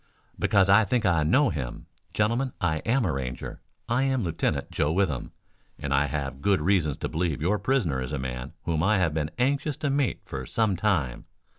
"Because 0.39 0.67
I 0.67 0.83
think 0.83 1.05
I 1.05 1.21
know 1.21 1.51
him. 1.51 1.85
Gentlemen, 2.11 2.53
I 2.59 2.77
am 2.77 3.05
a 3.05 3.11
Ranger. 3.13 3.61
I 3.87 4.01
am 4.01 4.23
Lieutenant 4.23 4.71
Joe 4.71 4.91
Withem, 4.91 5.31
and 5.77 5.93
I 5.93 6.07
have 6.07 6.41
good 6.41 6.59
reasons 6.59 6.97
to 6.97 7.07
believe 7.07 7.39
your 7.39 7.59
prisoner 7.59 8.01
is 8.01 8.11
a 8.11 8.17
man 8.17 8.53
whom 8.63 8.81
I 8.81 8.97
have 8.97 9.13
been 9.13 9.29
anxious 9.37 9.77
to 9.77 9.91
meet 9.91 10.21
for 10.25 10.43
some 10.47 10.75
time. 10.75 11.25